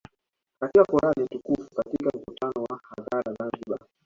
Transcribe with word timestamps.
katika 0.59 0.85
Quran 0.85 1.27
Tukufu 1.31 1.75
Katika 1.75 2.09
mkutano 2.17 2.65
wa 2.69 2.79
hadhara 2.83 3.33
Zanzibar 3.39 3.79